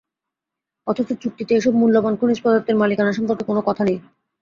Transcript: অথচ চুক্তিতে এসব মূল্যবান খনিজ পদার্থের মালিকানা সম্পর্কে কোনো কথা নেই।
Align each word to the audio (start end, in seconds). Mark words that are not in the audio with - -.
অথচ 0.87 1.09
চুক্তিতে 1.21 1.51
এসব 1.55 1.73
মূল্যবান 1.81 2.13
খনিজ 2.19 2.39
পদার্থের 2.41 2.79
মালিকানা 2.81 3.11
সম্পর্কে 3.17 3.43
কোনো 3.49 3.61
কথা 3.67 3.83
নেই। 3.85 3.97